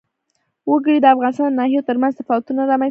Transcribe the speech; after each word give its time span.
وګړي 0.69 0.99
د 1.01 1.05
افغانستان 1.13 1.49
د 1.53 1.57
ناحیو 1.59 1.87
ترمنځ 1.89 2.13
تفاوتونه 2.19 2.61
رامنځ 2.69 2.71
ته 2.71 2.75
کوي. 2.75 2.79